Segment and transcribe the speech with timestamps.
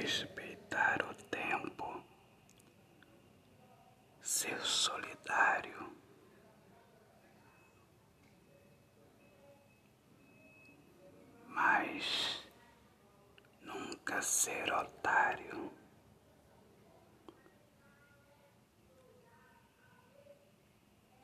[0.00, 2.02] respeitar o tempo,
[4.22, 5.92] ser solidário.
[11.48, 12.42] Mas
[13.62, 15.70] nunca ser otário.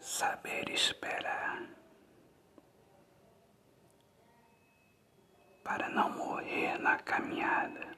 [0.00, 1.76] Saber esperar.
[5.64, 7.96] para não morrer na caminhada.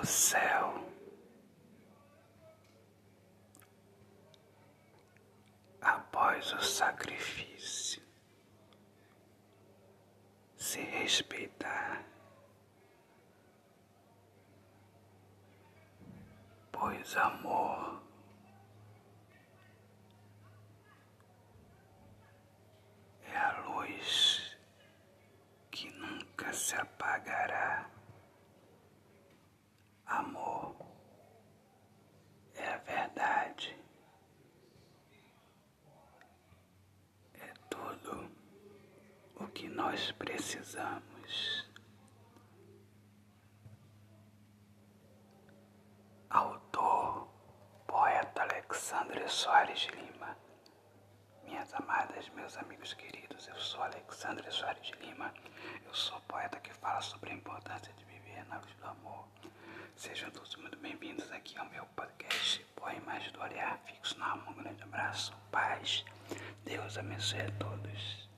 [0.00, 0.90] O céu.
[5.82, 8.02] após o sacrifício,
[10.56, 12.04] se respeitar,
[16.70, 18.02] pois amor
[23.26, 24.56] é a luz
[25.70, 27.99] que nunca se apagará.
[30.10, 30.74] Amor
[32.54, 33.80] é a verdade.
[39.60, 41.68] que nós precisamos.
[46.30, 47.28] Autor,
[47.86, 50.36] poeta Alexandre Soares Lima.
[51.44, 55.34] Minhas amadas, meus amigos queridos, eu sou Alexandre Soares Lima.
[55.84, 58.19] Eu sou poeta que fala sobre a importância de viver
[66.64, 68.29] Deus abençoe a todos.